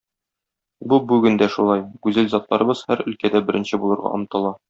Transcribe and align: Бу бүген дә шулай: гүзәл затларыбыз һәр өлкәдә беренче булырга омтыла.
Бу 0.93 0.97
бүген 1.11 1.35
дә 1.41 1.49
шулай: 1.57 1.83
гүзәл 2.07 2.31
затларыбыз 2.33 2.83
һәр 2.89 3.05
өлкәдә 3.11 3.45
беренче 3.51 3.83
булырга 3.85 4.17
омтыла. 4.19 4.57